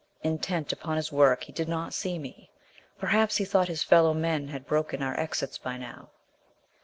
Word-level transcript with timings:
Intent 0.23 0.73
upon 0.73 0.95
his 0.97 1.11
work, 1.11 1.43
he 1.43 1.51
did 1.51 1.69
not 1.69 1.93
see 1.93 2.17
me. 2.17 2.49
Perhaps 2.97 3.37
he 3.37 3.45
thought 3.45 3.67
his 3.67 3.83
fellow 3.83 4.15
men 4.15 4.47
had 4.47 4.65
broken 4.65 5.03
our 5.03 5.13
exits 5.19 5.59
by 5.59 5.77
now. 5.77 6.09